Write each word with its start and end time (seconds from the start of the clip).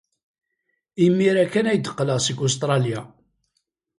Imir-a 1.05 1.45
kan 1.53 1.65
ay 1.69 1.79
d-qqleɣ 1.79 2.19
seg 2.21 2.37
Ustṛalya. 2.45 3.01